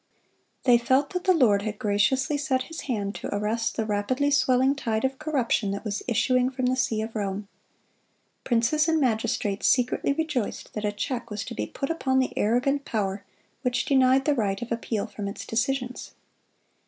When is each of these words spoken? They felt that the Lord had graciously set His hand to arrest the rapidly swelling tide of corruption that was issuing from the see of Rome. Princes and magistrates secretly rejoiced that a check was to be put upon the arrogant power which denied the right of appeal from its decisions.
They 0.63 0.79
felt 0.79 1.11
that 1.11 1.25
the 1.25 1.31
Lord 1.35 1.61
had 1.61 1.77
graciously 1.77 2.35
set 2.35 2.63
His 2.63 2.81
hand 2.89 3.13
to 3.13 3.27
arrest 3.27 3.75
the 3.77 3.85
rapidly 3.85 4.31
swelling 4.31 4.73
tide 4.73 5.05
of 5.05 5.19
corruption 5.19 5.69
that 5.69 5.85
was 5.85 6.01
issuing 6.07 6.49
from 6.49 6.65
the 6.65 6.75
see 6.75 7.03
of 7.03 7.15
Rome. 7.15 7.47
Princes 8.43 8.87
and 8.89 8.99
magistrates 8.99 9.67
secretly 9.67 10.11
rejoiced 10.11 10.73
that 10.73 10.85
a 10.85 10.91
check 10.91 11.29
was 11.29 11.45
to 11.45 11.53
be 11.53 11.67
put 11.67 11.91
upon 11.91 12.17
the 12.17 12.33
arrogant 12.35 12.83
power 12.83 13.23
which 13.61 13.85
denied 13.85 14.25
the 14.25 14.33
right 14.33 14.59
of 14.63 14.71
appeal 14.71 15.05
from 15.05 15.27
its 15.27 15.45
decisions. 15.45 16.15